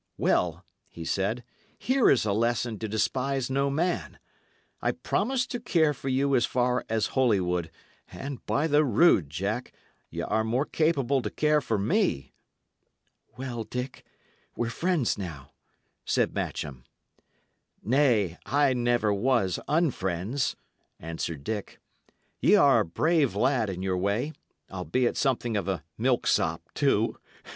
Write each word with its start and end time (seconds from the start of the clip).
"Well," 0.17 0.65
he 0.89 1.05
said, 1.05 1.43
"here 1.77 2.09
is 2.09 2.25
a 2.25 2.33
lesson 2.33 2.79
to 2.79 2.87
despise 2.87 3.51
no 3.51 3.69
man. 3.69 4.17
I 4.81 4.93
promised 4.93 5.51
to 5.51 5.59
care 5.59 5.93
for 5.93 6.09
you 6.09 6.35
as 6.35 6.43
far 6.47 6.83
as 6.89 7.13
Holywood, 7.13 7.69
and, 8.11 8.43
by 8.47 8.65
the 8.65 8.83
rood, 8.83 9.29
Jack, 9.29 9.71
y' 10.09 10.21
are 10.21 10.43
more 10.43 10.65
capable 10.65 11.21
to 11.21 11.29
care 11.29 11.61
for 11.61 11.77
me." 11.77 12.33
"Well, 13.37 13.63
Dick, 13.63 14.03
we're 14.55 14.71
friends 14.71 15.19
now," 15.19 15.51
said 16.03 16.33
Matcham. 16.33 16.83
"Nay, 17.83 18.39
I 18.47 18.73
never 18.73 19.13
was 19.13 19.59
unfriends," 19.67 20.55
answered 20.99 21.43
Dick. 21.43 21.79
"Y' 22.39 22.55
are 22.55 22.79
a 22.79 22.85
brave 22.85 23.35
lad 23.35 23.69
in 23.69 23.83
your 23.83 23.99
way, 23.99 24.33
albeit 24.71 25.15
something 25.15 25.55
of 25.55 25.67
a 25.67 25.83
milksop, 25.95 26.71
too. 26.73 27.19